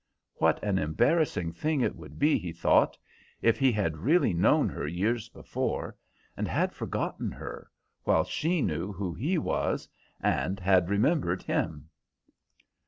What 0.37 0.63
an 0.63 0.79
embarrassing 0.79 1.51
thing 1.51 1.81
it 1.81 1.95
would 1.95 2.17
be, 2.17 2.39
he 2.39 2.51
thought, 2.51 2.97
if 3.39 3.59
he 3.59 3.71
had 3.71 3.97
really 3.99 4.33
known 4.33 4.67
her 4.67 4.87
years 4.87 5.29
before, 5.29 5.95
and 6.35 6.47
had 6.47 6.73
forgotten 6.73 7.31
her, 7.31 7.69
while 8.03 8.23
she 8.23 8.63
knew 8.63 8.91
who 8.93 9.13
he 9.13 9.37
was, 9.37 9.87
and 10.19 10.59
had 10.59 10.89
remembered 10.89 11.43
him. 11.43 11.87